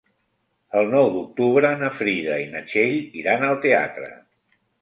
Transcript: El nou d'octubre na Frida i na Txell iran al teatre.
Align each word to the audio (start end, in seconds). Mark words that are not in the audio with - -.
El 0.79 0.87
nou 0.93 1.09
d'octubre 1.17 1.73
na 1.83 1.91
Frida 1.99 2.39
i 2.47 2.49
na 2.57 2.65
Txell 2.71 2.99
iran 3.25 3.47
al 3.51 3.63
teatre. 3.67 4.13